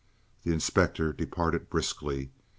The 0.41 0.51
inspector 0.51 1.13
departed 1.13 1.69
briskly. 1.69 2.31